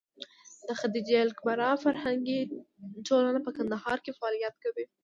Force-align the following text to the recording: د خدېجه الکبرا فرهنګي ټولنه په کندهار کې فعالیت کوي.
د 0.67 0.69
خدېجه 0.79 1.17
الکبرا 1.21 1.71
فرهنګي 1.83 2.39
ټولنه 3.07 3.39
په 3.45 3.51
کندهار 3.57 3.97
کې 4.05 4.11
فعالیت 4.19 4.55
کوي. 4.63 4.85